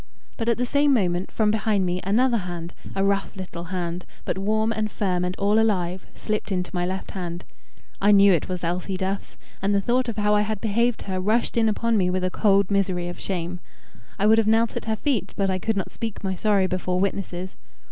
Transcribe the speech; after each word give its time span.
But 0.35 0.49
at 0.49 0.57
the 0.57 0.65
same 0.65 0.95
moment, 0.95 1.29
from 1.29 1.51
behind 1.51 1.85
me 1.85 1.99
another 2.03 2.37
hand, 2.39 2.73
a 2.95 3.03
rough 3.03 3.35
little 3.35 3.65
hand, 3.65 4.03
but 4.25 4.35
warm 4.35 4.71
and 4.71 4.89
firm 4.89 5.23
and 5.23 5.35
all 5.37 5.59
alive, 5.59 6.07
slipped 6.15 6.51
into 6.51 6.73
my 6.73 6.87
left 6.87 7.11
hand. 7.11 7.45
I 8.01 8.11
knew 8.11 8.33
it 8.33 8.49
was 8.49 8.63
Elsie 8.63 8.97
Duff's, 8.97 9.37
and 9.61 9.75
the 9.75 9.79
thought 9.79 10.09
of 10.09 10.17
how 10.17 10.33
I 10.33 10.41
had 10.41 10.59
behaved 10.59 11.01
to 11.01 11.05
her 11.05 11.19
rushed 11.21 11.55
in 11.55 11.69
upon 11.69 11.97
me 11.97 12.09
with 12.09 12.23
a 12.23 12.31
cold 12.31 12.71
misery 12.71 13.09
of 13.09 13.19
shame. 13.19 13.59
I 14.17 14.25
would 14.25 14.39
have 14.39 14.47
knelt 14.47 14.75
at 14.75 14.85
her 14.85 14.95
feet, 14.95 15.35
but 15.37 15.51
I 15.51 15.59
could 15.59 15.77
not 15.77 15.91
speak 15.91 16.23
my 16.23 16.33
sorrow 16.33 16.67
before 16.67 16.99
witnesses. 16.99 17.55